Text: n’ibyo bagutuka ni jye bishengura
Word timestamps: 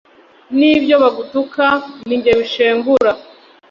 n’ibyo 0.59 0.95
bagutuka 1.03 1.65
ni 2.07 2.17
jye 2.23 2.31
bishengura 2.39 3.11